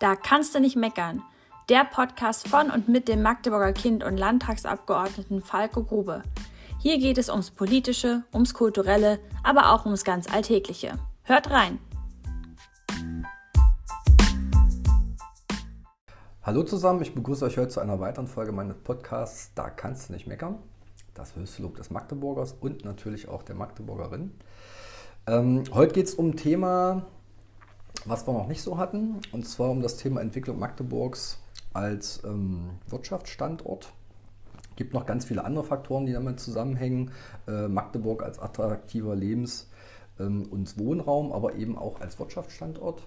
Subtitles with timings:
[0.00, 1.22] Da kannst du nicht meckern.
[1.68, 6.22] Der Podcast von und mit dem Magdeburger Kind und Landtagsabgeordneten Falco Grube.
[6.80, 10.98] Hier geht es ums Politische, ums Kulturelle, aber auch ums ganz Alltägliche.
[11.22, 11.78] Hört rein!
[16.42, 20.12] Hallo zusammen, ich begrüße euch heute zu einer weiteren Folge meines Podcasts Da kannst du
[20.12, 20.58] nicht meckern.
[21.14, 24.32] Das höchste Lob des Magdeburgers und natürlich auch der Magdeburgerin.
[25.28, 27.06] Ähm, heute geht es um ein Thema,
[28.04, 31.38] was wir noch nicht so hatten, und zwar um das Thema Entwicklung Magdeburgs
[31.72, 33.92] als ähm, Wirtschaftsstandort.
[34.70, 37.12] Es gibt noch ganz viele andere Faktoren, die damit zusammenhängen.
[37.46, 39.68] Äh, Magdeburg als attraktiver Lebens-
[40.18, 43.02] ähm, und Wohnraum, aber eben auch als Wirtschaftsstandort.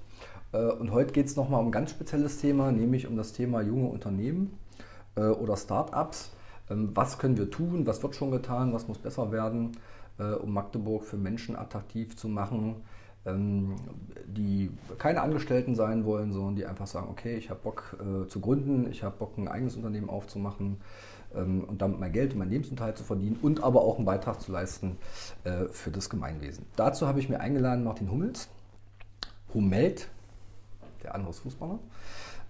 [0.54, 3.62] Äh, und heute geht es nochmal um ein ganz spezielles Thema, nämlich um das Thema
[3.62, 4.58] junge Unternehmen
[5.16, 6.32] äh, oder Start-ups.
[6.70, 7.86] Ähm, was können wir tun?
[7.86, 8.74] Was wird schon getan?
[8.74, 9.78] Was muss besser werden,
[10.20, 12.78] äh, um Magdeburg für Menschen attraktiv zu machen?
[13.28, 13.76] Ähm,
[14.26, 18.40] die keine Angestellten sein wollen, sondern die einfach sagen, okay, ich habe Bock äh, zu
[18.40, 20.78] gründen, ich habe Bock ein eigenes Unternehmen aufzumachen
[21.36, 24.42] ähm, und damit mein Geld und mein Lebensunterhalt zu verdienen und aber auch einen Beitrag
[24.42, 24.98] zu leisten
[25.44, 26.66] äh, für das Gemeinwesen.
[26.76, 28.50] Dazu habe ich mir eingeladen Martin Hummels,
[29.54, 30.10] Hummelt,
[31.04, 31.80] der andere ist Fußballer.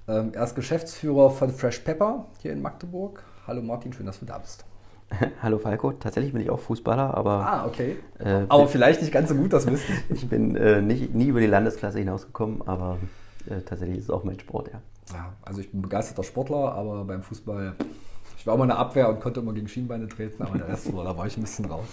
[0.07, 3.23] Ähm, er ist Geschäftsführer von Fresh Pepper hier in Magdeburg.
[3.45, 4.65] Hallo Martin, schön, dass du da bist.
[5.41, 7.31] Hallo Falco, tatsächlich bin ich auch Fußballer, aber.
[7.31, 7.97] Ah, okay.
[8.19, 9.93] Äh, aber vielleicht nicht ganz so gut, das wissen.
[10.09, 12.97] ich bin äh, nicht, nie über die Landesklasse hinausgekommen, aber
[13.49, 14.81] äh, tatsächlich ist es auch mein Sport, ja.
[15.13, 17.75] Ja, also ich bin begeisterter Sportler, aber beim Fußball,
[18.37, 20.93] ich war immer in der Abwehr und konnte immer gegen Schienbeine treten, aber der Rest
[20.93, 21.85] war, da war ich ein bisschen raus.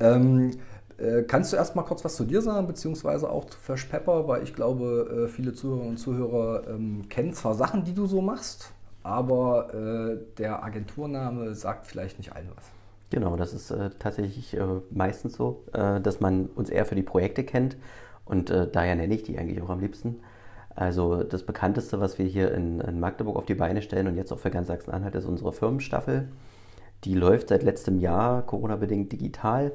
[0.00, 0.52] Ähm,
[0.96, 4.26] äh, kannst du erst mal kurz was zu dir sagen, beziehungsweise auch zu Fresh Pepper,
[4.28, 8.22] weil ich glaube, äh, viele Zuhörerinnen und Zuhörer ähm, kennen zwar Sachen, die du so
[8.22, 8.72] machst,
[9.02, 12.64] aber äh, der Agenturname sagt vielleicht nicht allen was.
[13.10, 17.02] Genau, das ist äh, tatsächlich äh, meistens so, äh, dass man uns eher für die
[17.02, 17.76] Projekte kennt
[18.24, 20.20] und äh, daher nenne ich die eigentlich auch am liebsten.
[20.74, 24.32] Also das bekannteste, was wir hier in, in Magdeburg auf die Beine stellen und jetzt
[24.32, 26.28] auch für ganz Sachsen-Anhalt, ist unsere Firmenstaffel.
[27.04, 29.72] Die läuft seit letztem Jahr Corona-bedingt digital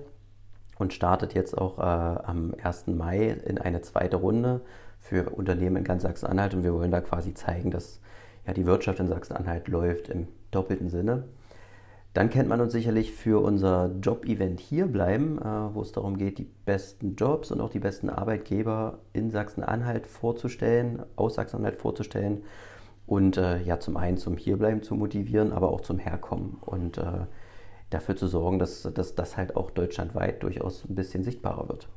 [0.79, 2.87] und startet jetzt auch äh, am 1.
[2.87, 4.61] Mai in eine zweite Runde
[4.99, 7.99] für Unternehmen in ganz Sachsen-Anhalt und wir wollen da quasi zeigen, dass
[8.47, 11.25] ja, die Wirtschaft in Sachsen-Anhalt läuft im doppelten Sinne.
[12.13, 16.39] Dann kennt man uns sicherlich für unser Job-Event hier bleiben, äh, wo es darum geht,
[16.39, 22.43] die besten Jobs und auch die besten Arbeitgeber in Sachsen-Anhalt vorzustellen, aus Sachsen-Anhalt vorzustellen
[23.05, 27.27] und äh, ja zum einen zum Hierbleiben zu motivieren, aber auch zum Herkommen und äh,
[27.89, 31.87] dafür zu sorgen, dass, dass das halt auch deutschlandweit durchaus ein bisschen sichtbarer wird.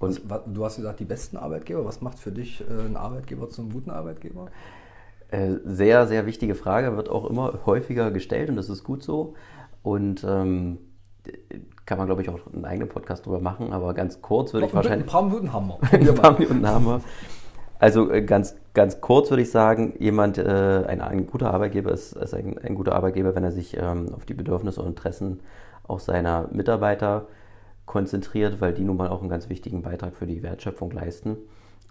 [0.00, 1.84] Und was, du hast gesagt, die besten Arbeitgeber.
[1.84, 4.48] Was macht für dich äh, ein Arbeitgeber zum guten Arbeitgeber?
[5.30, 9.34] Äh, sehr, sehr wichtige Frage, wird auch immer häufiger gestellt und das ist gut so.
[9.82, 10.78] Und ähm,
[11.84, 14.74] kann man, glaube ich, auch einen eigenen Podcast drüber machen, aber ganz kurz würde ich
[14.74, 15.06] wahrscheinlich.
[15.06, 15.78] Ein paar Minuten haben wir.
[15.92, 17.00] ein paar Minuten haben wir.
[17.78, 22.12] Also äh, ganz, ganz kurz würde ich sagen, jemand, äh, ein, ein guter Arbeitgeber ist,
[22.12, 25.40] ist ein, ein, guter Arbeitgeber, wenn er sich ähm, auf die Bedürfnisse und Interessen
[25.86, 27.26] auch seiner Mitarbeiter
[27.84, 31.36] konzentriert, weil die nun mal auch einen ganz wichtigen Beitrag für die Wertschöpfung leisten.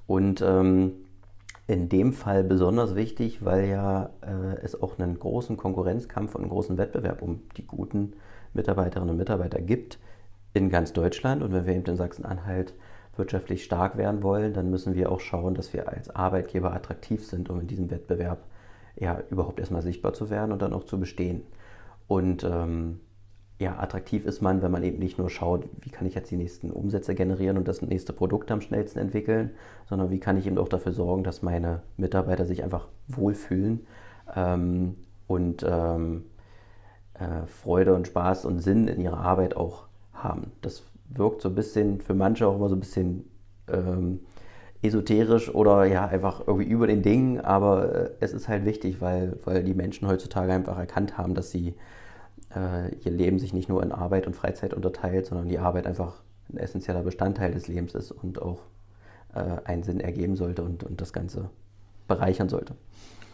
[0.08, 1.05] Und ähm,
[1.68, 6.52] in dem Fall besonders wichtig, weil ja äh, es auch einen großen Konkurrenzkampf und einen
[6.52, 8.14] großen Wettbewerb um die guten
[8.54, 10.00] Mitarbeiterinnen und Mitarbeiter gibt
[10.54, 11.42] in ganz Deutschland.
[11.42, 12.74] Und wenn wir eben in Sachsen-Anhalt
[13.18, 17.50] wirtschaftlich stark werden wollen, dann müssen wir auch schauen, dass wir als Arbeitgeber attraktiv sind,
[17.50, 18.44] um in diesem Wettbewerb
[18.96, 21.44] ja überhaupt erstmal sichtbar zu werden und dann auch zu bestehen.
[22.08, 23.00] Und ähm,
[23.58, 26.36] ja, attraktiv ist man, wenn man eben nicht nur schaut, wie kann ich jetzt die
[26.36, 29.52] nächsten Umsätze generieren und das nächste Produkt am schnellsten entwickeln,
[29.88, 33.88] sondern wie kann ich eben auch dafür sorgen, dass meine Mitarbeiter sich einfach wohlfühlen
[34.36, 34.96] ähm,
[35.28, 36.26] und ähm,
[37.14, 40.52] äh, Freude und Spaß und Sinn in ihrer Arbeit auch haben.
[40.62, 43.24] Das wirkt so ein bisschen für manche auch immer so ein bisschen
[43.72, 44.20] ähm,
[44.82, 49.38] esoterisch oder ja einfach irgendwie über den Dingen, aber äh, es ist halt wichtig, weil,
[49.46, 51.74] weil die Menschen heutzutage einfach erkannt haben, dass sie
[52.54, 56.22] äh, ihr Leben sich nicht nur in Arbeit und Freizeit unterteilt, sondern die Arbeit einfach
[56.52, 58.60] ein essentieller Bestandteil des Lebens ist und auch
[59.34, 61.50] äh, einen Sinn ergeben sollte und, und das Ganze
[62.08, 62.76] bereichern sollte.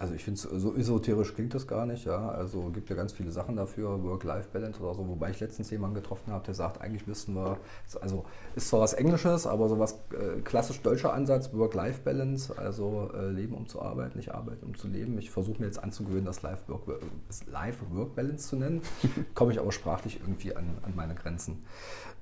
[0.01, 2.05] Also ich finde, so esoterisch klingt das gar nicht.
[2.05, 2.29] Ja?
[2.29, 5.07] Also gibt ja ganz viele Sachen dafür, Work-Life-Balance oder so.
[5.07, 7.59] Wobei ich letztens jemanden getroffen habe, der sagt, eigentlich müssten wir,
[8.01, 8.25] also
[8.55, 13.53] ist zwar was Englisches, aber so was äh, klassisch deutscher Ansatz, Work-Life-Balance, also äh, Leben
[13.53, 15.19] um zu arbeiten, nicht arbeiten um zu leben.
[15.19, 18.81] Ich versuche mir jetzt anzugewöhnen, das Life-Work-Balance zu nennen.
[19.35, 21.63] Komme ich aber sprachlich irgendwie an, an meine Grenzen.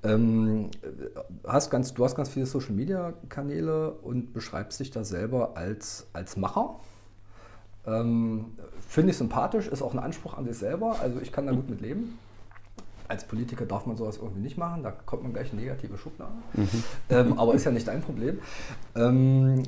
[0.04, 0.70] Ähm,
[1.48, 6.82] hast ganz, du hast ganz viele Social-Media-Kanäle und beschreibst dich da selber als, als Macher.
[7.86, 11.00] Ähm, Finde ich sympathisch, ist auch ein Anspruch an sich selber.
[11.00, 12.18] Also ich kann da gut mit leben.
[13.08, 16.44] Als Politiker darf man sowas irgendwie nicht machen, da kommt man gleich in negative Schubladen.
[16.54, 16.84] Mhm.
[17.10, 18.40] Ähm, aber ist ja nicht dein Problem.
[18.96, 19.64] Ähm,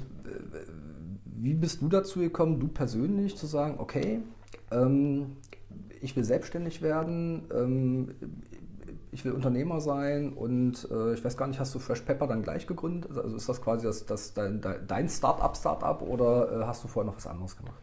[1.26, 4.20] wie bist du dazu gekommen, du persönlich zu sagen, okay,
[4.70, 5.38] ähm,
[6.02, 8.10] ich will selbstständig werden, ähm,
[9.12, 12.44] ich will Unternehmer sein und äh, ich weiß gar nicht, hast du Fresh Pepper dann
[12.44, 13.12] gleich gegründet?
[13.18, 17.12] Also ist das quasi das, das dein, dein Start-up, Start-up oder äh, hast du vorher
[17.12, 17.82] noch was anderes gemacht?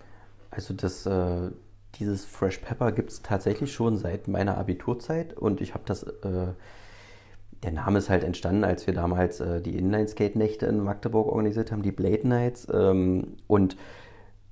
[0.51, 1.51] Also das, äh,
[1.97, 6.53] dieses Fresh Pepper gibt es tatsächlich schon seit meiner Abiturzeit und ich habe das, äh,
[7.63, 11.83] der Name ist halt entstanden, als wir damals äh, die Inline-Skate-Nächte in Magdeburg organisiert haben,
[11.83, 13.77] die Blade Nights ähm, und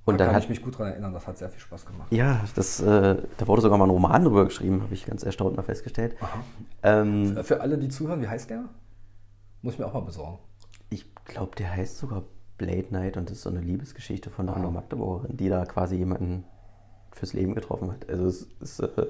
[0.07, 2.13] und da kann hat, ich mich gut daran erinnern, das hat sehr viel Spaß gemacht.
[2.13, 5.57] Ja, das, äh, da wurde sogar mal ein Roman drüber geschrieben, habe ich ganz erstaunt
[5.57, 6.15] mal festgestellt.
[6.85, 8.67] Ähm, für, für, alle, die zuhören, wie heißt der?
[9.63, 10.39] Muss ich mir auch mal besorgen.
[10.91, 12.23] Ich glaube, der heißt sogar
[12.59, 16.45] Blade Night und das ist so eine Liebesgeschichte von einer Magdeburgerin, die da quasi jemanden
[17.13, 18.09] fürs Leben getroffen hat.
[18.09, 19.07] Also es ist äh, ein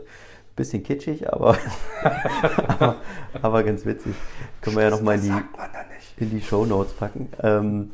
[0.55, 1.57] bisschen kitschig, aber,
[2.03, 2.97] aber,
[3.43, 4.15] aber, ganz witzig.
[4.61, 7.29] Können wir ja nochmal in die, in die Show Notes packen.
[7.43, 7.91] Ähm,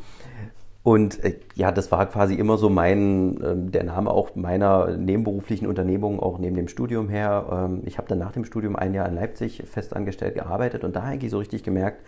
[0.82, 5.66] und äh, ja, das war quasi immer so mein, äh, der Name auch meiner nebenberuflichen
[5.66, 7.46] Unternehmung, auch neben dem Studium her.
[7.50, 11.02] Ähm, ich habe dann nach dem Studium ein Jahr in Leipzig festangestellt gearbeitet und da
[11.02, 12.02] eigentlich so richtig gemerkt,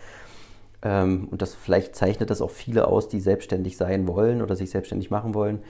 [0.85, 5.09] und das vielleicht zeichnet das auch viele aus, die selbstständig sein wollen oder sich selbstständig
[5.09, 5.63] machen wollen,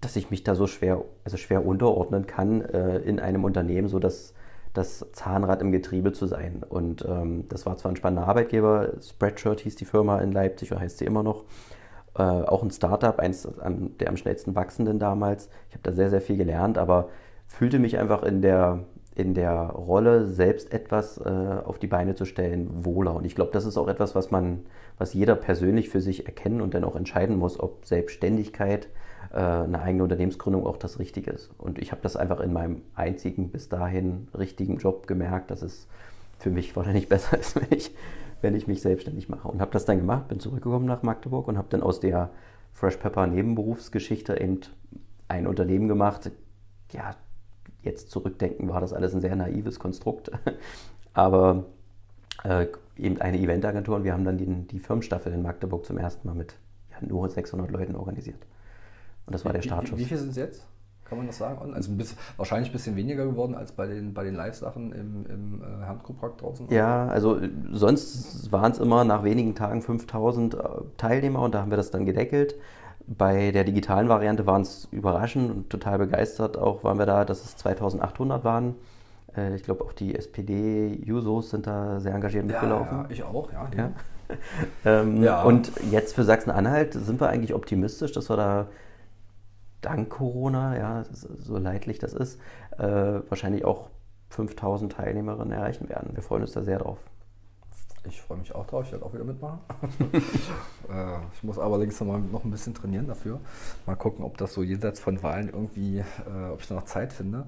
[0.00, 3.98] dass ich mich da so schwer, also schwer unterordnen kann äh, in einem Unternehmen, so
[3.98, 4.34] dass
[4.74, 6.62] das Zahnrad im Getriebe zu sein.
[6.68, 10.80] Und ähm, das war zwar ein spannender Arbeitgeber, Spreadshirt hieß die Firma in Leipzig oder
[10.80, 11.44] heißt sie immer noch
[12.16, 13.48] äh, auch ein Startup, eins
[14.00, 15.48] der am schnellsten wachsenden damals.
[15.68, 17.08] Ich habe da sehr, sehr viel gelernt, aber
[17.46, 18.84] fühlte mich einfach in der,
[19.18, 23.14] in der Rolle, selbst etwas äh, auf die Beine zu stellen, wohler.
[23.14, 24.60] Und ich glaube, das ist auch etwas, was man,
[24.96, 28.88] was jeder persönlich für sich erkennen und dann auch entscheiden muss, ob Selbstständigkeit,
[29.32, 31.50] äh, eine eigene Unternehmensgründung auch das Richtige ist.
[31.58, 35.88] Und ich habe das einfach in meinem einzigen bis dahin richtigen Job gemerkt, dass es
[36.38, 37.92] für mich wahrscheinlich besser ist, wenn ich
[38.40, 39.48] wenn ich mich selbstständig mache.
[39.48, 42.30] Und habe das dann gemacht, bin zurückgekommen nach Magdeburg und habe dann aus der
[42.72, 44.60] Fresh Pepper Nebenberufsgeschichte eben
[45.26, 46.30] ein Unternehmen gemacht.
[46.92, 47.16] Ja,
[47.82, 50.30] jetzt zurückdenken war das alles ein sehr naives Konstrukt.
[51.12, 51.64] Aber
[52.44, 52.66] äh,
[52.96, 56.34] eben eine Eventagentur und wir haben dann die, die Firmenstaffel in Magdeburg zum ersten Mal
[56.34, 56.54] mit
[56.90, 58.46] ja, nur 600 Leuten organisiert.
[59.26, 59.98] Und das war der Startschuss.
[59.98, 60.66] Wie, wie, wie viele sind es jetzt?
[61.08, 61.72] Kann man das sagen?
[61.72, 65.62] Also bisschen, wahrscheinlich ein bisschen weniger geworden als bei den, bei den Live-Sachen im, im
[65.62, 66.68] äh, Handkupark draußen?
[66.68, 67.38] Ja, also
[67.72, 70.58] sonst waren es immer nach wenigen Tagen 5000 äh,
[70.98, 72.56] Teilnehmer und da haben wir das dann gedeckelt.
[73.16, 76.58] Bei der digitalen Variante waren es überraschend und total begeistert.
[76.58, 78.74] Auch waren wir da, dass es 2800 waren.
[79.34, 82.98] Äh, ich glaube, auch die SPD-Jusos sind da sehr engagiert mitgelaufen.
[82.98, 83.68] Ja, ich auch, ja.
[83.76, 83.90] ja.
[84.84, 85.42] ähm, ja.
[85.42, 88.66] Und jetzt für Sachsen-Anhalt sind wir eigentlich optimistisch, dass wir da
[89.80, 92.38] dank Corona, ja, so leidlich das ist,
[92.78, 93.88] äh, wahrscheinlich auch
[94.30, 96.10] 5000 Teilnehmerinnen erreichen werden.
[96.14, 96.98] Wir freuen uns da sehr drauf.
[98.08, 99.58] Ich freue mich auch drauf, ich werde auch wieder mitmachen.
[100.90, 103.40] äh, ich muss noch, mal, noch ein bisschen trainieren dafür.
[103.86, 107.12] Mal gucken, ob das so jenseits von Wahlen irgendwie, äh, ob ich da noch Zeit
[107.12, 107.46] finde.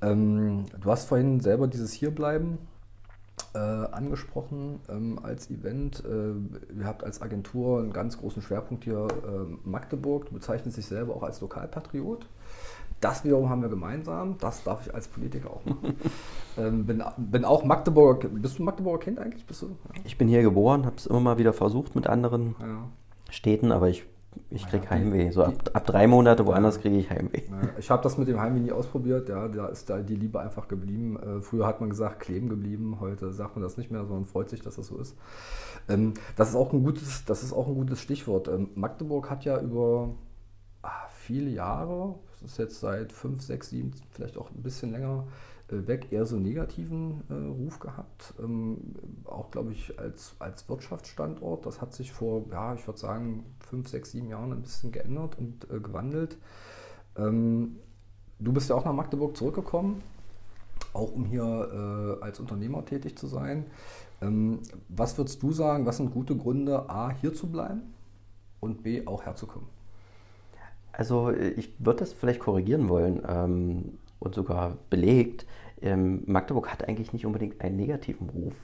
[0.00, 2.58] Ähm, du hast vorhin selber dieses Hierbleiben
[3.54, 6.02] äh, angesprochen ähm, als Event.
[6.04, 10.26] Äh, ihr habt als Agentur einen ganz großen Schwerpunkt hier äh, Magdeburg.
[10.26, 12.26] Du bezeichnest dich selber auch als Lokalpatriot.
[13.02, 14.36] Das wiederum haben wir gemeinsam.
[14.38, 15.96] Das darf ich als Politiker auch machen.
[16.56, 18.28] ähm, bin, bin, auch Magdeburger.
[18.28, 19.44] Bist du Magdeburger Kind eigentlich?
[19.44, 19.66] Bist du?
[19.66, 20.00] Ja.
[20.04, 22.84] Ich bin hier geboren, habe es immer mal wieder versucht mit anderen ja.
[23.28, 24.06] Städten, aber ich
[24.50, 25.30] ich kriege Heimweh.
[25.30, 27.42] So ab, ab drei Monate woanders kriege ich Heimweh.
[27.78, 29.28] Ich habe das mit dem Heimweh nie ausprobiert.
[29.28, 31.18] Ja, da ist da die Liebe einfach geblieben.
[31.18, 32.98] Äh, früher hat man gesagt, kleben geblieben.
[33.00, 35.16] Heute sagt man das nicht mehr, sondern freut sich, dass das so ist.
[35.88, 38.48] Ähm, das ist auch ein gutes, das ist auch ein gutes Stichwort.
[38.48, 40.10] Ähm, Magdeburg hat ja über
[40.82, 45.24] ah, viele Jahre, das ist jetzt seit fünf, sechs, sieben, vielleicht auch ein bisschen länger,
[45.68, 48.34] äh, weg eher so einen negativen äh, Ruf gehabt.
[48.38, 48.76] Ähm,
[49.24, 51.64] auch, glaube ich, als, als Wirtschaftsstandort.
[51.64, 55.38] Das hat sich vor, ja, ich würde sagen, fünf, sechs, sieben Jahren ein bisschen geändert
[55.38, 56.36] und äh, gewandelt.
[57.16, 57.76] Ähm,
[58.38, 60.02] du bist ja auch nach Magdeburg zurückgekommen,
[60.92, 63.64] auch um hier äh, als Unternehmer tätig zu sein.
[64.20, 64.60] Ähm,
[64.90, 67.94] was würdest du sagen, was sind gute Gründe, A, hier zu bleiben
[68.60, 69.81] und B, auch herzukommen?
[70.92, 75.46] Also äh, ich würde das vielleicht korrigieren wollen ähm, und sogar belegt
[75.82, 78.54] ähm, Magdeburg hat eigentlich nicht unbedingt einen negativen Ruf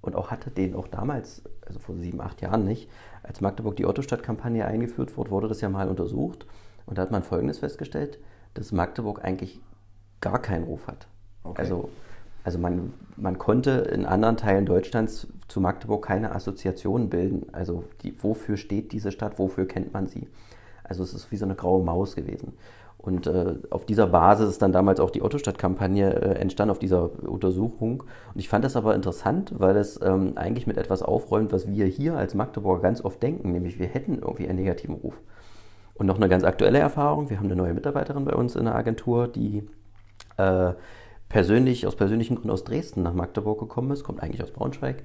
[0.00, 2.90] und auch hatte den auch damals, also vor sieben, acht Jahren nicht.
[3.22, 6.46] Als Magdeburg die Ottostadt-Kampagne eingeführt wurde, wurde das ja mal untersucht
[6.84, 8.18] und da hat man Folgendes festgestellt,
[8.54, 9.60] dass Magdeburg eigentlich
[10.20, 11.06] gar keinen Ruf hat.
[11.44, 11.62] Okay.
[11.62, 11.90] Also,
[12.42, 17.46] also man, man konnte in anderen Teilen Deutschlands zu Magdeburg keine Assoziationen bilden.
[17.52, 20.28] Also die, wofür steht diese Stadt, wofür kennt man sie?
[20.84, 22.54] Also es ist wie so eine graue Maus gewesen.
[23.04, 27.10] Und äh, auf dieser Basis ist dann damals auch die Ottostadt-Kampagne äh, entstanden, auf dieser
[27.28, 28.02] Untersuchung.
[28.02, 31.84] Und ich fand das aber interessant, weil es ähm, eigentlich mit etwas aufräumt, was wir
[31.84, 35.20] hier als Magdeburger ganz oft denken, nämlich wir hätten irgendwie einen negativen Ruf.
[35.92, 37.28] Und noch eine ganz aktuelle Erfahrung.
[37.28, 39.68] Wir haben eine neue Mitarbeiterin bei uns in der Agentur, die
[40.38, 40.72] äh,
[41.28, 45.04] persönlich, aus persönlichen Gründen aus Dresden nach Magdeburg gekommen ist, kommt eigentlich aus Braunschweig.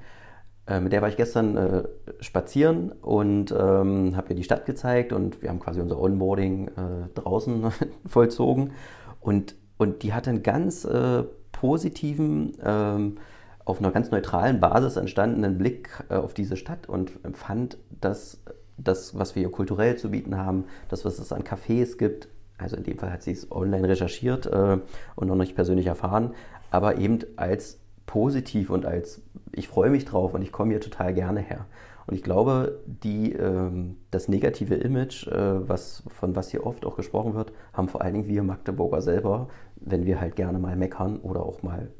[0.69, 1.83] Äh, mit der war ich gestern äh,
[2.19, 6.71] spazieren und ähm, habe ihr die Stadt gezeigt und wir haben quasi unser Onboarding äh,
[7.15, 7.71] draußen
[8.05, 8.73] vollzogen.
[9.19, 13.17] Und, und die hatte einen ganz äh, positiven, ähm,
[13.65, 18.41] auf einer ganz neutralen Basis entstandenen Blick auf diese Stadt und empfand, dass
[18.77, 22.75] das, was wir hier kulturell zu bieten haben, das, was es an Cafés gibt, also
[22.75, 24.79] in dem Fall hat sie es online recherchiert äh,
[25.15, 26.33] und noch nicht persönlich erfahren,
[26.71, 27.79] aber eben als
[28.09, 31.67] positiv und als ich freue mich drauf und ich komme hier total gerne her.
[32.07, 36.95] Und ich glaube, die, ähm, das negative Image, äh, was, von was hier oft auch
[36.95, 41.17] gesprochen wird, haben vor allen Dingen wir Magdeburger selber, wenn wir halt gerne mal meckern
[41.17, 41.91] oder auch mal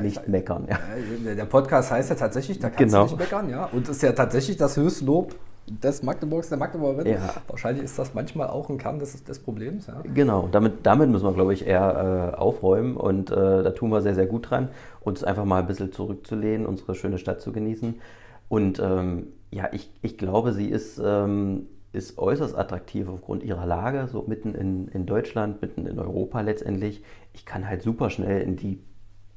[0.00, 0.66] nicht meckern.
[0.70, 1.34] Ja.
[1.34, 3.04] Der Podcast heißt ja tatsächlich, da kannst genau.
[3.04, 3.66] du nicht meckern, ja.
[3.66, 5.34] Und ist ja tatsächlich das Höchstlob
[5.70, 7.14] des Magdeburgs, der Magdeburgerin.
[7.14, 7.34] Ja.
[7.46, 9.86] Wahrscheinlich ist das manchmal auch ein Kern des, des Problems.
[9.86, 10.02] Ja.
[10.14, 14.00] Genau, damit, damit müssen wir, glaube ich, eher äh, aufräumen und äh, da tun wir
[14.02, 14.68] sehr, sehr gut dran,
[15.00, 18.00] uns einfach mal ein bisschen zurückzulehnen, unsere schöne Stadt zu genießen.
[18.48, 24.08] Und ähm, ja, ich, ich glaube, sie ist, ähm, ist äußerst attraktiv aufgrund ihrer Lage,
[24.10, 27.02] so mitten in, in Deutschland, mitten in Europa letztendlich.
[27.32, 28.82] Ich kann halt super schnell in die,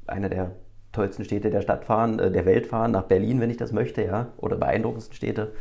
[0.08, 0.52] eine der
[0.92, 4.04] tollsten Städte der Stadt fahren, äh, der Welt fahren, nach Berlin, wenn ich das möchte,
[4.04, 5.52] ja, oder beeindruckendsten Städte.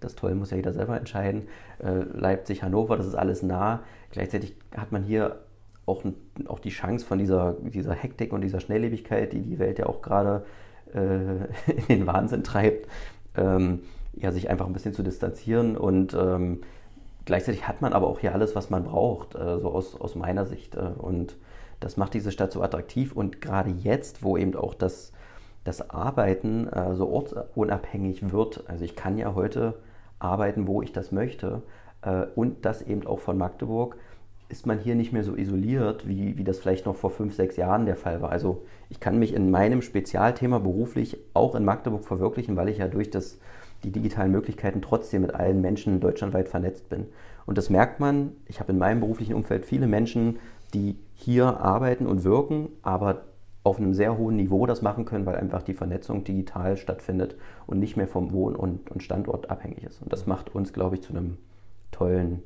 [0.00, 1.48] Das Toll muss ja jeder selber entscheiden.
[1.78, 3.82] Äh, Leipzig, Hannover, das ist alles nah.
[4.10, 5.40] Gleichzeitig hat man hier
[5.86, 6.02] auch,
[6.46, 10.00] auch die Chance von dieser, dieser Hektik und dieser Schnelllebigkeit, die die Welt ja auch
[10.02, 10.44] gerade
[10.94, 12.88] äh, in den Wahnsinn treibt,
[13.36, 13.80] ähm,
[14.14, 16.60] ja, sich einfach ein bisschen zu distanzieren und ähm,
[17.24, 20.46] gleichzeitig hat man aber auch hier alles, was man braucht, äh, so aus, aus meiner
[20.46, 20.76] Sicht.
[20.76, 21.36] Äh, und
[21.84, 25.12] das macht diese Stadt so attraktiv und gerade jetzt, wo eben auch das
[25.64, 28.64] das Arbeiten äh, so ortsunabhängig wird.
[28.68, 29.74] Also ich kann ja heute
[30.18, 31.62] arbeiten, wo ich das möchte.
[32.02, 33.96] Äh, und das eben auch von Magdeburg
[34.50, 37.56] ist man hier nicht mehr so isoliert, wie, wie das vielleicht noch vor fünf, sechs
[37.56, 38.30] Jahren der Fall war.
[38.30, 42.86] Also ich kann mich in meinem Spezialthema beruflich auch in Magdeburg verwirklichen, weil ich ja
[42.86, 43.38] durch das,
[43.82, 47.06] die digitalen Möglichkeiten trotzdem mit allen Menschen deutschlandweit vernetzt bin.
[47.46, 48.32] Und das merkt man.
[48.46, 50.38] Ich habe in meinem beruflichen Umfeld viele Menschen,
[50.74, 53.22] die hier arbeiten und wirken, aber
[53.62, 57.78] auf einem sehr hohen Niveau das machen können, weil einfach die Vernetzung digital stattfindet und
[57.78, 60.02] nicht mehr vom Wohn- und, und Standort abhängig ist.
[60.02, 61.38] Und das macht uns, glaube ich, zu einem
[61.90, 62.42] tollen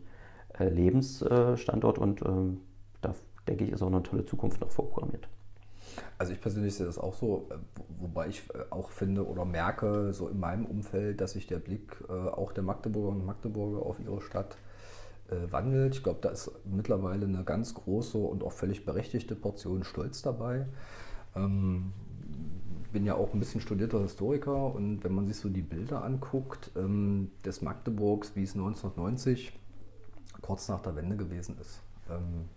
[0.58, 2.60] äh, Lebensstandort und ähm,
[3.00, 3.14] da
[3.48, 5.28] denke ich, ist auch eine tolle Zukunft noch vorprogrammiert.
[6.18, 7.54] Also ich persönlich sehe das auch so, äh,
[8.00, 11.96] wobei ich äh, auch finde oder merke so in meinem Umfeld, dass sich der Blick
[12.08, 14.56] äh, auch der Magdeburger und Magdeburger auf ihre Stadt
[15.50, 15.94] wandelt.
[15.96, 20.66] Ich glaube, da ist mittlerweile eine ganz große und auch völlig berechtigte Portion Stolz dabei.
[21.36, 21.92] Ähm,
[22.92, 26.70] bin ja auch ein bisschen studierter Historiker und wenn man sich so die Bilder anguckt
[26.76, 29.52] ähm, des Magdeburgs, wie es 1990
[30.40, 31.82] kurz nach der Wende gewesen ist.
[32.10, 32.48] Ähm,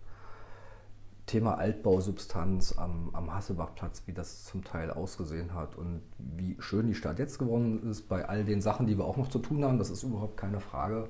[1.26, 6.94] Thema Altbausubstanz am, am Hassebachplatz, wie das zum Teil ausgesehen hat und wie schön die
[6.94, 9.78] Stadt jetzt geworden ist, bei all den Sachen, die wir auch noch zu tun haben,
[9.78, 11.08] das ist überhaupt keine Frage.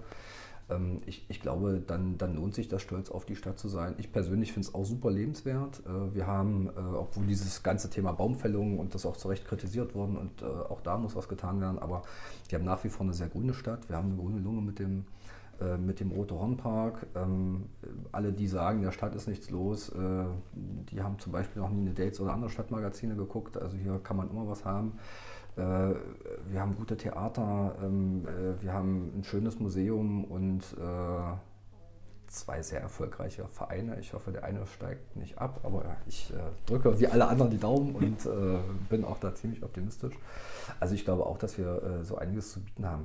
[0.72, 3.94] Ähm, ich, ich, glaube, dann, dann, lohnt sich das stolz auf die Stadt zu sein.
[3.98, 5.82] Ich persönlich finde es auch super lebenswert.
[5.86, 9.94] Äh, wir haben, äh, obwohl dieses ganze Thema Baumfällung und das auch zu Recht kritisiert
[9.94, 12.02] worden und äh, auch da muss was getan werden, aber
[12.48, 13.88] wir haben nach wie vor eine sehr grüne Stadt.
[13.88, 15.04] Wir haben eine grüne Lunge mit dem,
[15.78, 17.06] mit dem Rote Hornpark.
[17.14, 17.66] Ähm,
[18.10, 21.94] alle, die sagen, der Stadt ist nichts los, die haben zum Beispiel noch nie eine
[21.94, 23.56] Dates oder andere Stadtmagazine geguckt.
[23.56, 24.98] Also hier kann man immer was haben.
[25.56, 25.94] Äh,
[26.50, 31.36] wir haben gute Theater, ähm, äh, wir haben ein schönes Museum und äh,
[32.28, 34.00] zwei sehr erfolgreiche Vereine.
[34.00, 36.32] Ich hoffe, der eine steigt nicht ab, aber ich
[36.64, 38.26] drücke wie alle anderen die Daumen und
[38.88, 40.14] bin auch da ziemlich optimistisch.
[40.80, 43.04] Also ich glaube auch, dass wir so einiges zu bieten haben.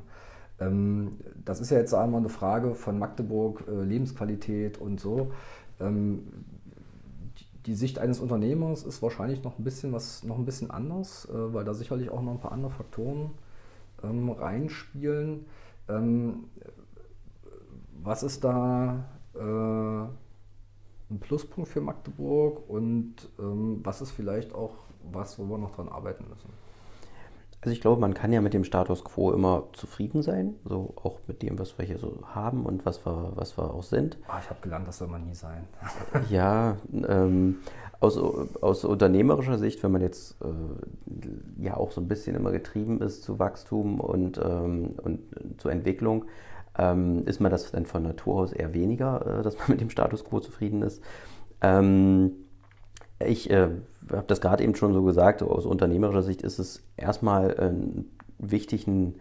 [0.61, 5.33] Ähm, das ist ja jetzt einmal eine Frage von Magdeburg, Lebensqualität und so.
[7.67, 11.53] Die Sicht eines Unternehmers ist wahrscheinlich noch ein bisschen was, noch ein bisschen anders, äh,
[11.53, 13.31] weil da sicherlich auch noch ein paar andere Faktoren
[14.03, 15.45] ähm, reinspielen.
[15.89, 16.45] Ähm,
[18.01, 19.03] was ist da
[19.35, 19.39] äh,
[21.09, 24.75] ein Pluspunkt für Magdeburg und ähm, was ist vielleicht auch
[25.11, 26.66] was, wo wir noch dran arbeiten müssen?
[27.61, 31.19] Also ich glaube, man kann ja mit dem Status quo immer zufrieden sein, so auch
[31.27, 34.17] mit dem, was wir hier so haben und was wir, was wir auch sind.
[34.27, 35.67] Ah, ich habe gelernt, das soll man nie sein.
[36.29, 37.57] ja, ähm,
[37.99, 43.01] aus, aus unternehmerischer Sicht, wenn man jetzt äh, ja auch so ein bisschen immer getrieben
[43.01, 45.19] ist zu Wachstum und, ähm, und
[45.57, 46.25] zur Entwicklung,
[46.77, 49.89] ähm, ist man das dann von Natur aus eher weniger, äh, dass man mit dem
[49.89, 51.01] Status quo zufrieden ist.
[51.61, 52.33] Ähm,
[53.19, 53.69] ich äh,
[54.11, 57.71] habe das gerade eben schon so gesagt, aus unternehmerischer Sicht ist es erstmal äh,
[58.37, 59.15] wichtig, ein,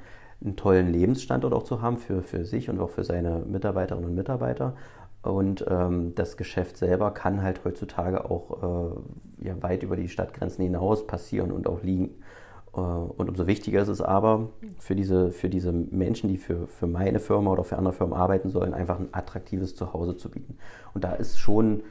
[0.45, 4.15] einen tollen Lebensstandort auch zu haben für, für sich und auch für seine Mitarbeiterinnen und
[4.15, 4.75] Mitarbeiter.
[5.23, 8.95] Und ähm, das Geschäft selber kann halt heutzutage auch
[9.43, 12.11] äh, ja, weit über die Stadtgrenzen hinaus passieren und auch liegen.
[12.75, 16.87] Äh, und umso wichtiger ist es aber für diese, für diese Menschen, die für, für
[16.87, 20.59] meine Firma oder für andere Firmen arbeiten sollen, einfach ein attraktives Zuhause zu bieten.
[20.95, 21.83] Und da ist schon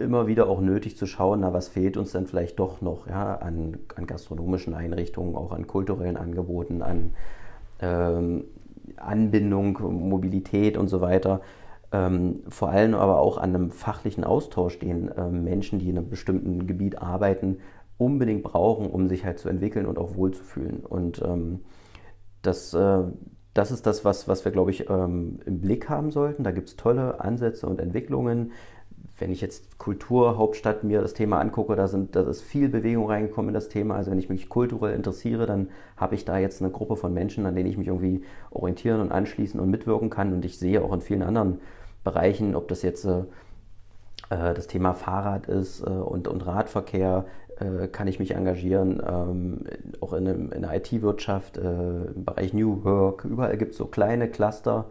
[0.00, 3.36] immer wieder auch nötig zu schauen, na, was fehlt uns denn vielleicht doch noch ja,
[3.36, 7.12] an, an gastronomischen Einrichtungen, auch an kulturellen Angeboten, an
[7.80, 8.44] ähm,
[8.96, 9.78] Anbindung,
[10.08, 11.40] Mobilität und so weiter.
[11.92, 16.08] Ähm, vor allem aber auch an einem fachlichen Austausch, den ähm, Menschen, die in einem
[16.08, 17.58] bestimmten Gebiet arbeiten,
[17.98, 20.80] unbedingt brauchen, um sich halt zu entwickeln und auch wohlzufühlen.
[20.80, 21.60] Und ähm,
[22.42, 23.02] das, äh,
[23.54, 26.44] das ist das, was, was wir, glaube ich, ähm, im Blick haben sollten.
[26.44, 28.52] Da gibt es tolle Ansätze und Entwicklungen
[29.20, 33.50] wenn ich jetzt Kulturhauptstadt mir das Thema angucke, da, sind, da ist viel Bewegung reingekommen
[33.50, 33.96] in das Thema.
[33.96, 37.46] Also wenn ich mich kulturell interessiere, dann habe ich da jetzt eine Gruppe von Menschen,
[37.46, 40.32] an denen ich mich irgendwie orientieren und anschließen und mitwirken kann.
[40.32, 41.60] Und ich sehe auch in vielen anderen
[42.02, 43.24] Bereichen, ob das jetzt äh,
[44.30, 47.26] äh das Thema Fahrrad ist äh, und, und Radverkehr,
[47.60, 49.64] äh, kann ich mich engagieren, ähm,
[50.00, 53.26] auch in, in der IT-Wirtschaft, äh, im Bereich New Work.
[53.26, 54.86] Überall gibt es so kleine Cluster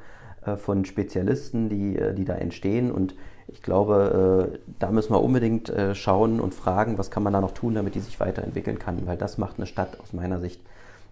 [0.45, 3.15] äh, von Spezialisten, die, die da entstehen und
[3.51, 7.41] ich glaube, äh, da müssen wir unbedingt äh, schauen und fragen, was kann man da
[7.41, 10.61] noch tun, damit die sich weiterentwickeln kann, weil das macht eine Stadt aus meiner Sicht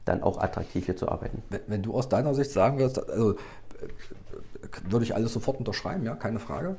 [0.05, 1.43] dann auch attraktiv hier zu arbeiten.
[1.49, 3.35] Wenn, wenn du aus deiner Sicht sagen wirst, also äh,
[4.89, 6.77] würde ich alles sofort unterschreiben, ja, keine Frage.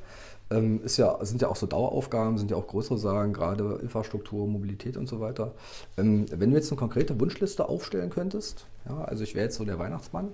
[0.50, 4.46] Ähm, ist ja, sind ja auch so Daueraufgaben, sind ja auch größere Sagen, gerade Infrastruktur,
[4.46, 5.52] Mobilität und so weiter.
[5.98, 9.64] Ähm, wenn du jetzt eine konkrete Wunschliste aufstellen könntest, ja, also ich wäre jetzt so
[9.64, 10.28] der Weihnachtsmann,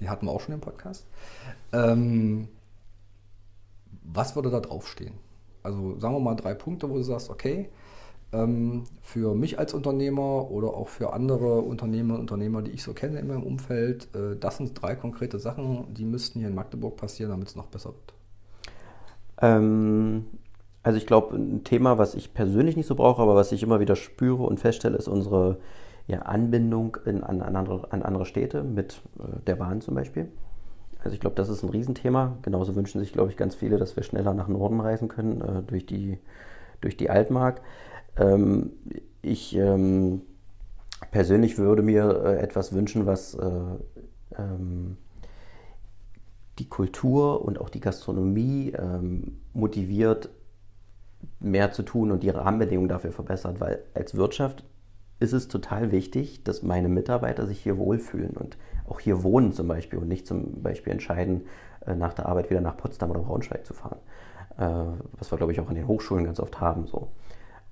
[0.00, 1.04] die hatten wir auch schon im Podcast.
[1.72, 2.48] Ähm,
[4.04, 5.14] was würde da draufstehen?
[5.62, 7.68] Also sagen wir mal drei Punkte, wo du sagst, okay,
[8.32, 12.94] ähm, für mich als Unternehmer oder auch für andere Unternehmer und Unternehmer, die ich so
[12.94, 16.96] kenne in meinem Umfeld, äh, das sind drei konkrete Sachen, die müssten hier in Magdeburg
[16.96, 18.14] passieren, damit es noch besser wird.
[19.40, 20.26] Ähm,
[20.82, 23.80] also ich glaube, ein Thema, was ich persönlich nicht so brauche, aber was ich immer
[23.80, 25.58] wieder spüre und feststelle, ist unsere
[26.06, 30.28] ja, Anbindung in, an, an, andere, an andere Städte mit äh, der Bahn zum Beispiel.
[31.04, 32.38] Also ich glaube, das ist ein Riesenthema.
[32.42, 35.62] Genauso wünschen sich, glaube ich, ganz viele, dass wir schneller nach Norden reisen können, äh,
[35.62, 36.18] durch, die,
[36.80, 37.60] durch die Altmark.
[38.16, 38.72] Ähm,
[39.20, 40.22] ich ähm,
[41.10, 43.50] persönlich würde mir äh, etwas wünschen, was äh,
[44.38, 44.96] ähm,
[46.58, 50.30] die Kultur und auch die Gastronomie ähm, motiviert,
[51.40, 54.64] mehr zu tun und die Rahmenbedingungen dafür verbessert, weil als Wirtschaft
[55.22, 58.56] ist es total wichtig, dass meine Mitarbeiter sich hier wohlfühlen und
[58.86, 61.42] auch hier wohnen zum Beispiel und nicht zum Beispiel entscheiden,
[61.86, 63.98] äh, nach der Arbeit wieder nach Potsdam oder Braunschweig zu fahren.
[64.58, 66.86] Äh, was wir, glaube ich, auch an den Hochschulen ganz oft haben.
[66.86, 67.08] So.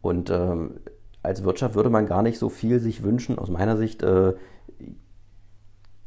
[0.00, 0.80] Und ähm,
[1.22, 4.34] als Wirtschaft würde man gar nicht so viel sich wünschen, aus meiner Sicht, äh,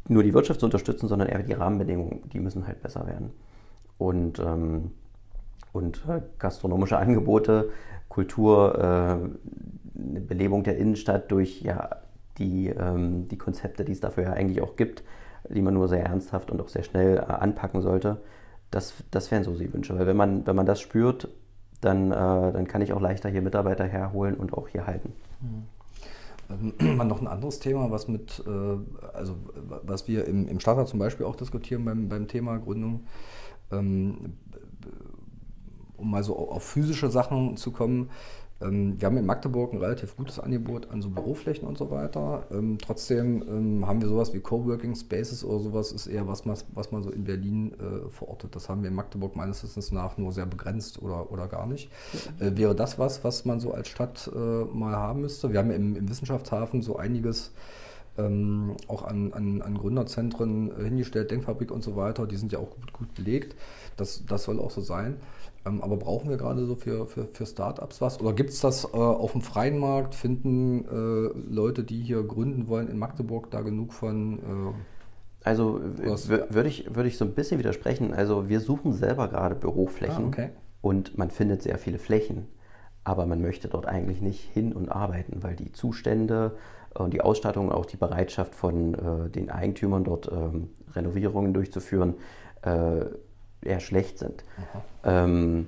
[0.07, 3.31] nur die Wirtschaft zu unterstützen, sondern eher die Rahmenbedingungen, die müssen halt besser werden.
[3.97, 4.91] Und, ähm,
[5.71, 6.03] und
[6.39, 7.69] gastronomische Angebote,
[8.09, 9.39] Kultur,
[10.09, 11.89] eine Belebung der Innenstadt durch ja,
[12.37, 15.03] die, ähm, die Konzepte, die es dafür ja eigentlich auch gibt,
[15.49, 18.21] die man nur sehr ernsthaft und auch sehr schnell äh, anpacken sollte.
[18.71, 19.97] Das, das wären so die Wünsche.
[19.97, 21.27] Weil wenn man, wenn man das spürt,
[21.81, 25.13] dann, äh, dann kann ich auch leichter hier Mitarbeiter herholen und auch hier halten.
[25.41, 25.63] Mhm.
[26.49, 29.35] Ähm, noch ein anderes Thema, was mit, äh, also
[29.83, 33.05] was wir im, im Stadtrat zum Beispiel auch diskutieren beim, beim Thema Gründung,
[33.71, 34.33] ähm,
[35.97, 38.09] um mal so auf physische Sachen zu kommen.
[38.61, 42.43] Ähm, wir haben in Magdeburg ein relativ gutes Angebot an so Büroflächen und so weiter.
[42.51, 46.91] Ähm, trotzdem ähm, haben wir sowas wie Coworking Spaces oder sowas, ist eher was, was
[46.91, 48.55] man so in Berlin äh, verortet.
[48.55, 51.89] Das haben wir in Magdeburg meines Wissens nach nur sehr begrenzt oder, oder gar nicht.
[52.39, 55.51] Äh, wäre das was, was man so als Stadt äh, mal haben müsste?
[55.51, 57.51] Wir haben im, im Wissenschaftshafen so einiges
[58.17, 62.27] ähm, auch an, an, an, Gründerzentren hingestellt, Denkfabrik und so weiter.
[62.27, 63.55] Die sind ja auch gut, gut belegt.
[63.97, 65.17] Das, das soll auch so sein.
[65.65, 68.19] Ähm, aber brauchen wir gerade so für, für, für Startups was?
[68.19, 70.15] Oder gibt es das äh, auf dem freien Markt?
[70.15, 74.39] Finden äh, Leute, die hier gründen wollen in Magdeburg, da genug von?
[74.39, 74.73] Äh,
[75.45, 78.13] also würde ich, würd ich so ein bisschen widersprechen.
[78.13, 80.49] Also wir suchen selber gerade Büroflächen ah, okay.
[80.81, 82.47] und man findet sehr viele Flächen.
[83.05, 86.55] Aber man möchte dort eigentlich nicht hin und arbeiten, weil die Zustände
[86.93, 92.15] und die Ausstattung, auch die Bereitschaft von äh, den Eigentümern dort ähm, Renovierungen durchzuführen,
[92.61, 93.05] äh,
[93.65, 94.43] eher schlecht sind.
[95.03, 95.67] Ähm,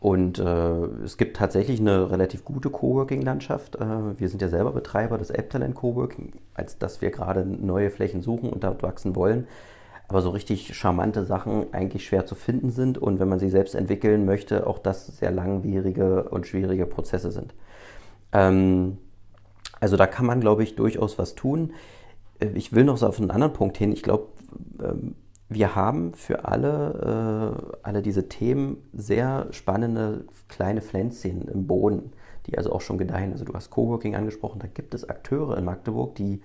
[0.00, 3.76] und äh, es gibt tatsächlich eine relativ gute Coworking-Landschaft.
[3.76, 8.22] Äh, wir sind ja selber Betreiber des Elbtalent Coworking, als dass wir gerade neue Flächen
[8.22, 9.48] suchen und dort wachsen wollen.
[10.08, 13.74] Aber so richtig charmante Sachen eigentlich schwer zu finden sind und wenn man sie selbst
[13.74, 17.54] entwickeln möchte, auch das sehr langwierige und schwierige Prozesse sind.
[18.32, 18.98] Ähm,
[19.80, 21.72] also da kann man, glaube ich, durchaus was tun.
[22.38, 23.92] äh, ich will noch so auf einen anderen Punkt hin.
[23.92, 24.28] Ich glaube,
[24.82, 25.16] ähm,
[25.48, 32.12] wir haben für alle, äh, alle diese Themen sehr spannende kleine Pflänzchen im Boden,
[32.46, 33.32] die also auch schon gedeihen.
[33.32, 36.42] Also du hast Coworking angesprochen, da gibt es Akteure in Magdeburg, die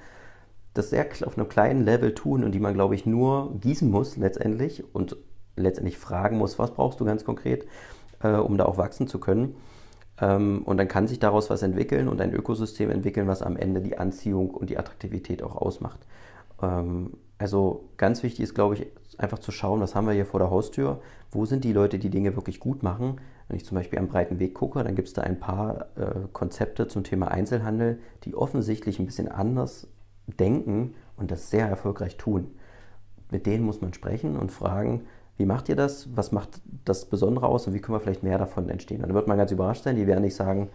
[0.74, 4.18] das sehr auf einem kleinen Level tun und die man, glaube ich, nur gießen muss
[4.18, 5.18] letztendlich und
[5.56, 7.66] letztendlich fragen muss, was brauchst du ganz konkret,
[8.22, 9.56] äh, um da auch wachsen zu können.
[10.20, 13.82] Ähm, und dann kann sich daraus was entwickeln und ein Ökosystem entwickeln, was am Ende
[13.82, 16.00] die Anziehung und die Attraktivität auch ausmacht.
[16.62, 20.40] Ähm, also ganz wichtig ist, glaube ich, einfach zu schauen, was haben wir hier vor
[20.40, 21.02] der Haustür,
[21.32, 23.20] wo sind die Leute, die Dinge wirklich gut machen.
[23.48, 26.28] Wenn ich zum Beispiel am breiten Weg gucke, dann gibt es da ein paar äh,
[26.34, 29.88] Konzepte zum Thema Einzelhandel, die offensichtlich ein bisschen anders
[30.28, 32.52] denken und das sehr erfolgreich tun.
[33.32, 35.02] Mit denen muss man sprechen und fragen,
[35.38, 36.16] wie macht ihr das?
[36.16, 39.02] Was macht das Besondere aus und wie können wir vielleicht mehr davon entstehen?
[39.02, 40.70] Dann wird man ganz überrascht sein, die werden nicht sagen,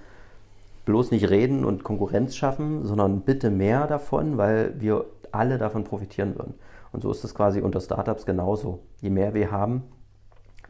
[0.86, 5.04] bloß nicht reden und Konkurrenz schaffen, sondern bitte mehr davon, weil wir
[5.36, 6.54] alle davon profitieren würden.
[6.92, 8.80] Und so ist es quasi unter Startups genauso.
[9.00, 9.82] Je mehr wir haben,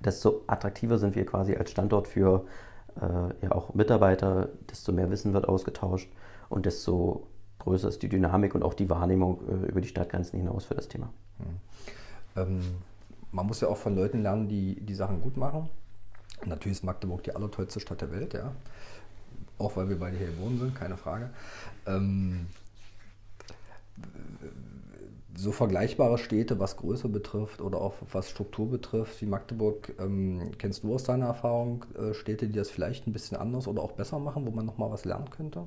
[0.04, 2.44] desto attraktiver sind wir quasi als Standort für
[3.00, 6.10] äh, ja auch Mitarbeiter, desto mehr Wissen wird ausgetauscht
[6.48, 7.26] und desto
[7.60, 10.88] größer ist die Dynamik und auch die Wahrnehmung äh, über die Stadtgrenzen hinaus für das
[10.88, 11.10] Thema.
[11.38, 12.42] Hm.
[12.42, 12.60] Ähm,
[13.32, 15.68] man muss ja auch von Leuten lernen, die die Sachen gut machen.
[16.44, 18.52] Natürlich ist Magdeburg die allertollste Stadt der Welt, ja.
[19.58, 21.30] Auch weil wir beide hier wohnen sind, keine Frage.
[21.86, 22.46] Ähm,
[25.36, 30.82] so vergleichbare Städte, was Größe betrifft oder auch was Struktur betrifft, wie Magdeburg, ähm, kennst
[30.82, 34.18] du aus deiner Erfahrung äh, Städte, die das vielleicht ein bisschen anders oder auch besser
[34.18, 35.64] machen, wo man nochmal was lernen könnte?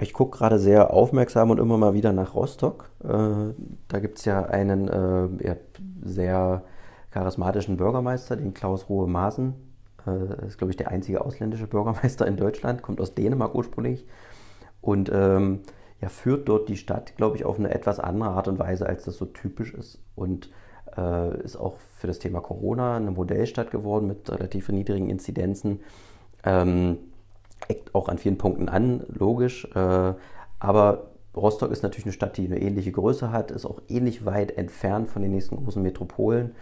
[0.00, 2.90] Ich gucke gerade sehr aufmerksam und immer mal wieder nach Rostock.
[3.04, 3.54] Äh,
[3.88, 5.56] da gibt es ja einen äh,
[6.02, 6.62] sehr
[7.10, 9.54] charismatischen Bürgermeister, den Klaus Ruhe Maaßen.
[10.06, 14.06] Äh, ist, glaube ich, der einzige ausländische Bürgermeister in Deutschland, kommt aus Dänemark ursprünglich.
[14.80, 15.60] Und ähm,
[16.02, 19.04] ja, führt dort die Stadt, glaube ich, auf eine etwas andere Art und Weise, als
[19.04, 20.00] das so typisch ist.
[20.16, 20.50] Und
[20.96, 25.80] äh, ist auch für das Thema Corona eine Modellstadt geworden mit relativ niedrigen Inzidenzen.
[26.44, 26.98] Ähm,
[27.68, 29.64] eckt auch an vielen Punkten an, logisch.
[29.76, 30.14] Äh,
[30.58, 34.58] aber Rostock ist natürlich eine Stadt, die eine ähnliche Größe hat, ist auch ähnlich weit
[34.58, 36.56] entfernt von den nächsten großen Metropolen.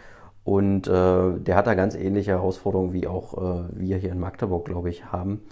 [0.44, 4.66] Und äh, der hat da ganz ähnliche Herausforderungen, wie auch äh, wir hier in Magdeburg,
[4.66, 5.42] glaube ich, haben.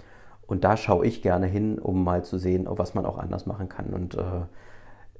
[0.49, 3.69] Und da schaue ich gerne hin, um mal zu sehen, was man auch anders machen
[3.69, 3.93] kann.
[3.93, 4.23] Und äh,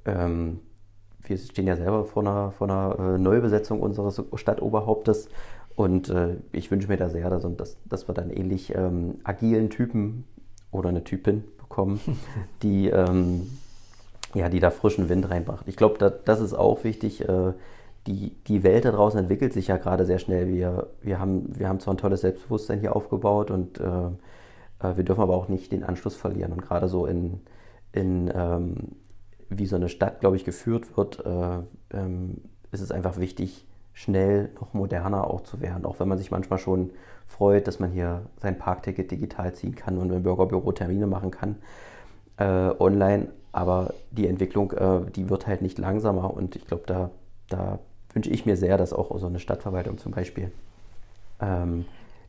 [0.04, 0.58] ähm,
[1.22, 5.28] wir stehen ja selber vor einer, vor einer äh, Neubesetzung unseres Stadtoberhauptes.
[5.76, 10.24] Und äh, ich wünsche mir da sehr, dass, dass, wir dann ähnlich ähm, agilen Typen
[10.72, 12.00] oder eine Typin bekommen,
[12.64, 13.52] die, ähm,
[14.34, 15.68] ja, die da frischen Wind reinbracht.
[15.68, 17.28] Ich glaube, da, das ist auch wichtig.
[17.28, 17.52] Äh,
[18.08, 20.48] die, die Welt da draußen entwickelt sich ja gerade sehr schnell.
[20.48, 24.10] Wir, wir, haben, wir haben zwar ein tolles Selbstbewusstsein hier aufgebaut und äh,
[24.82, 26.52] wir dürfen aber auch nicht den Anschluss verlieren.
[26.52, 27.40] Und gerade so in,
[27.92, 28.76] in ähm,
[29.48, 31.58] wie so eine Stadt, glaube ich, geführt wird, äh,
[31.92, 32.38] ähm,
[32.72, 35.84] ist es einfach wichtig, schnell noch moderner auch zu werden.
[35.84, 36.90] Auch wenn man sich manchmal schon
[37.26, 41.56] freut, dass man hier sein Parkticket digital ziehen kann und im Bürgerbüro Termine machen kann
[42.38, 43.28] äh, online.
[43.52, 46.32] Aber die Entwicklung, äh, die wird halt nicht langsamer.
[46.32, 47.10] Und ich glaube, da,
[47.48, 47.80] da
[48.14, 50.52] wünsche ich mir sehr, dass auch so eine Stadtverwaltung zum Beispiel
[51.40, 51.84] ähm,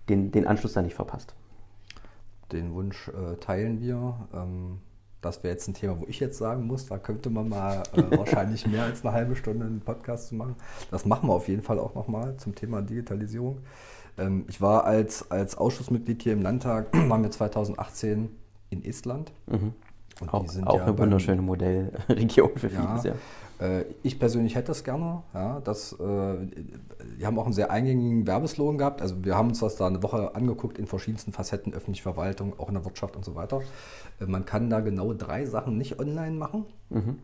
[0.09, 1.35] den, den Anschluss da nicht verpasst
[2.51, 4.27] den Wunsch äh, teilen wir.
[4.33, 4.79] Ähm,
[5.21, 8.03] das wäre jetzt ein Thema, wo ich jetzt sagen muss, da könnte man mal äh,
[8.17, 10.55] wahrscheinlich mehr als eine halbe Stunde einen Podcast zu machen.
[10.89, 13.59] Das machen wir auf jeden Fall auch nochmal zum Thema Digitalisierung.
[14.17, 18.29] Ähm, ich war als, als Ausschussmitglied hier im Landtag, waren wir 2018
[18.71, 19.31] in Estland.
[19.47, 19.73] Mhm.
[20.19, 23.13] Und auch, auch ja eine wunderschöne Modellregion für vieles, ja.
[23.61, 25.21] Äh, ich persönlich hätte das gerne.
[25.33, 29.01] Ja, das, äh, wir haben auch einen sehr eingängigen Werbeslogan gehabt.
[29.01, 32.67] Also wir haben uns das da eine Woche angeguckt in verschiedensten Facetten, öffentliche Verwaltung, auch
[32.67, 33.61] in der Wirtschaft und so weiter.
[34.19, 36.65] Äh, man kann da genau drei Sachen nicht online machen.
[36.89, 37.19] Mhm.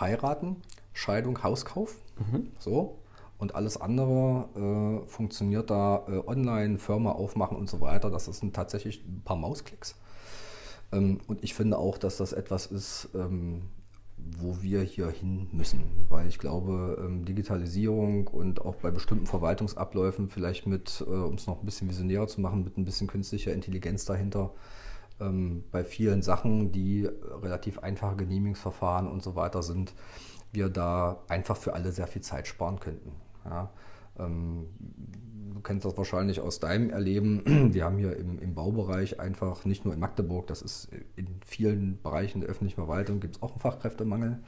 [0.00, 0.56] Heiraten,
[0.94, 1.96] Scheidung, Hauskauf.
[2.18, 2.48] Mhm.
[2.58, 2.98] So.
[3.36, 8.08] Und alles andere äh, funktioniert da äh, online, Firma aufmachen und so weiter.
[8.08, 9.96] Das sind tatsächlich ein paar Mausklicks.
[10.92, 13.62] Ähm, und ich finde auch, dass das etwas ist, ähm,
[14.38, 15.84] wo wir hier hin müssen.
[16.08, 21.46] Weil ich glaube, ähm, Digitalisierung und auch bei bestimmten Verwaltungsabläufen vielleicht mit, äh, um es
[21.46, 24.52] noch ein bisschen visionärer zu machen, mit ein bisschen künstlicher Intelligenz dahinter,
[25.20, 27.06] ähm, bei vielen Sachen, die
[27.42, 29.94] relativ einfache Genehmigungsverfahren und so weiter sind,
[30.52, 33.12] wir da einfach für alle sehr viel Zeit sparen könnten.
[33.44, 33.70] Ja.
[35.54, 37.42] Du kennst das wahrscheinlich aus deinem Erleben.
[37.74, 42.00] Wir haben hier im, im, Baubereich einfach, nicht nur in Magdeburg, das ist in vielen
[42.02, 44.38] Bereichen der öffentlichen Verwaltung, gibt es auch einen Fachkräftemangel.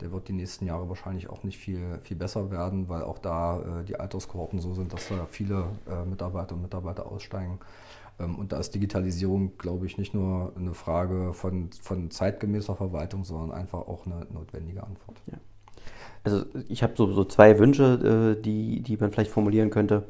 [0.00, 3.80] Der wird die nächsten Jahre wahrscheinlich auch nicht viel, viel besser werden, weil auch da
[3.80, 7.60] äh, die Alterskohorten so sind, dass da viele äh, Mitarbeiter und Mitarbeiter aussteigen.
[8.18, 13.24] Ähm, und da ist Digitalisierung, glaube ich, nicht nur eine Frage von, von zeitgemäßer Verwaltung,
[13.24, 15.20] sondern einfach auch eine notwendige Antwort.
[15.26, 15.38] Ja.
[16.24, 20.04] Also ich habe so, so zwei Wünsche, äh, die, die man vielleicht formulieren könnte.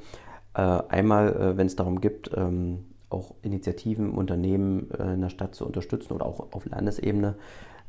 [0.54, 5.66] Äh, einmal, äh, wenn es darum gibt, ähm, auch Initiativen, Unternehmen in der Stadt zu
[5.66, 7.34] unterstützen oder auch auf Landesebene,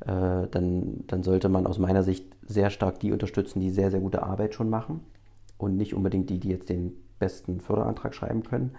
[0.03, 4.23] dann, dann sollte man aus meiner Sicht sehr stark die unterstützen, die sehr, sehr gute
[4.23, 5.01] Arbeit schon machen
[5.59, 8.71] und nicht unbedingt die, die jetzt den besten Förderantrag schreiben können.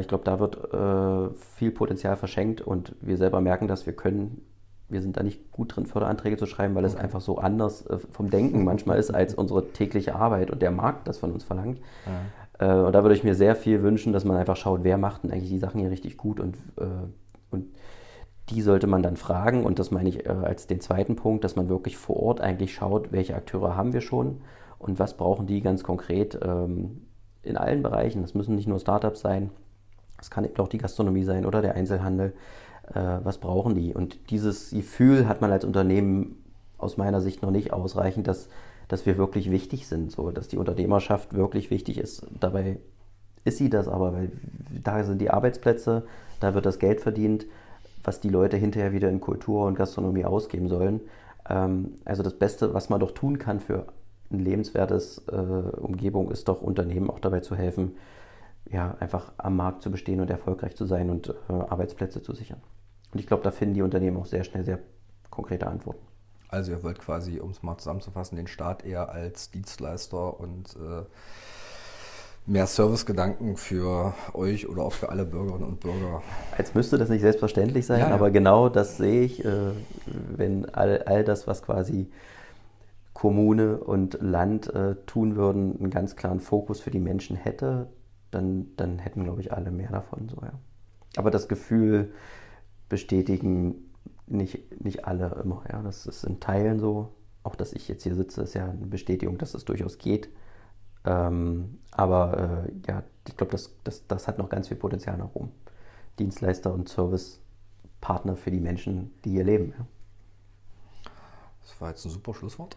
[0.00, 0.58] Ich glaube, da wird
[1.56, 4.42] viel Potenzial verschenkt und wir selber merken das, wir können
[4.90, 7.04] wir sind da nicht gut drin, Förderanträge zu schreiben, weil es okay.
[7.04, 11.08] einfach so anders äh, vom Denken manchmal ist als unsere tägliche Arbeit und der Markt
[11.08, 11.80] das von uns verlangt.
[12.58, 12.82] Ja.
[12.82, 15.24] Äh, und da würde ich mir sehr viel wünschen, dass man einfach schaut, wer macht
[15.24, 16.84] denn eigentlich die Sachen hier richtig gut und, äh,
[17.50, 17.66] und
[18.48, 19.64] die sollte man dann fragen.
[19.64, 22.74] Und das meine ich äh, als den zweiten Punkt, dass man wirklich vor Ort eigentlich
[22.74, 24.40] schaut, welche Akteure haben wir schon
[24.78, 27.06] und was brauchen die ganz konkret ähm,
[27.42, 28.22] in allen Bereichen.
[28.22, 29.50] Das müssen nicht nur Startups sein,
[30.20, 32.34] es kann eben auch die Gastronomie sein oder der Einzelhandel
[32.94, 33.94] was brauchen die.
[33.94, 36.36] Und dieses Gefühl hat man als Unternehmen
[36.76, 38.48] aus meiner Sicht noch nicht ausreichend, dass,
[38.88, 42.26] dass wir wirklich wichtig sind, so, dass die Unternehmerschaft wirklich wichtig ist.
[42.40, 42.78] Dabei
[43.44, 44.32] ist sie das aber, weil
[44.82, 46.04] da sind die Arbeitsplätze,
[46.40, 47.46] da wird das Geld verdient,
[48.02, 51.00] was die Leute hinterher wieder in Kultur und Gastronomie ausgeben sollen.
[51.48, 53.86] Ähm, also das Beste, was man doch tun kann für
[54.30, 57.92] eine lebenswertes äh, Umgebung, ist doch Unternehmen auch dabei zu helfen,
[58.70, 62.60] ja, einfach am Markt zu bestehen und erfolgreich zu sein und äh, Arbeitsplätze zu sichern.
[63.12, 64.78] Und ich glaube, da finden die Unternehmen auch sehr schnell sehr
[65.30, 66.06] konkrete Antworten.
[66.48, 71.04] Also ihr wollt quasi, um es mal zusammenzufassen, den Staat eher als Dienstleister und äh,
[72.46, 76.22] mehr Servicegedanken für euch oder auch für alle Bürgerinnen und Bürger.
[76.56, 78.14] Als müsste das nicht selbstverständlich sein, ja, ja.
[78.14, 79.72] aber genau das sehe ich, äh,
[80.06, 82.10] wenn all, all das, was quasi
[83.12, 87.88] Kommune und Land äh, tun würden, einen ganz klaren Fokus für die Menschen hätte,
[88.30, 90.28] dann, dann hätten, glaube ich, alle mehr davon.
[90.28, 90.52] So, ja.
[91.16, 92.12] Aber das Gefühl,
[92.90, 93.90] bestätigen
[94.26, 95.64] nicht, nicht alle immer.
[95.72, 95.82] Ja.
[95.82, 97.14] Das ist in Teilen so.
[97.42, 100.28] Auch dass ich jetzt hier sitze, ist ja eine Bestätigung, dass es durchaus geht.
[101.06, 105.34] Ähm, aber äh, ja, ich glaube, das, das, das hat noch ganz viel Potenzial nach
[105.34, 105.50] oben.
[106.18, 109.72] Dienstleister und Servicepartner für die Menschen, die hier leben.
[109.78, 109.86] Ja.
[111.70, 112.76] Das war jetzt ein super Schlusswort.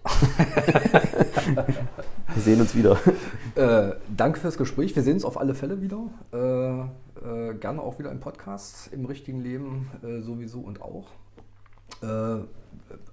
[2.33, 2.97] Wir sehen uns wieder.
[3.55, 4.95] Äh, danke fürs Gespräch.
[4.95, 6.09] Wir sehen uns auf alle Fälle wieder.
[6.31, 6.79] Äh,
[7.51, 11.11] äh, gerne auch wieder im Podcast, im richtigen Leben äh, sowieso und auch.
[12.01, 12.45] Äh,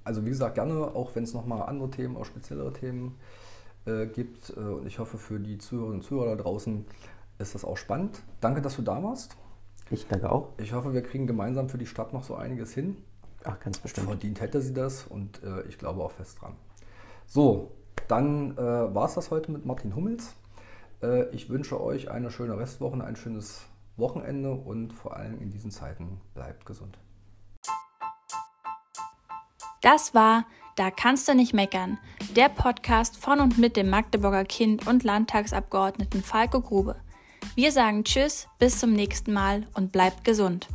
[0.03, 3.19] also wie gesagt, gerne, auch wenn es nochmal andere Themen, auch speziellere Themen
[3.85, 4.49] äh, gibt.
[4.49, 6.87] und ich hoffe, für die Zuhörerinnen und Zuhörer da draußen
[7.39, 8.23] ist das auch spannend.
[8.41, 9.37] Danke, dass du da warst.
[9.91, 10.55] Ich danke auch.
[10.57, 12.97] Ich hoffe, wir kriegen gemeinsam für die Stadt noch so einiges hin.
[13.45, 14.07] Ach, ganz bestimmt.
[14.07, 16.55] Verdient hätte sie das und äh, ich glaube auch fest dran.
[17.27, 17.73] So,
[18.09, 20.35] dann äh, war es das heute mit Martin Hummels.
[21.03, 23.63] Äh, ich wünsche euch eine schöne Restwoche, ein schönes
[23.97, 26.99] Wochenende und vor allem in diesen Zeiten bleibt gesund.
[29.83, 30.45] Das war
[30.77, 31.99] Da kannst du nicht meckern,
[32.37, 36.97] der Podcast von und mit dem Magdeburger Kind und Landtagsabgeordneten Falco Grube.
[37.55, 40.69] Wir sagen Tschüss, bis zum nächsten Mal und bleibt gesund.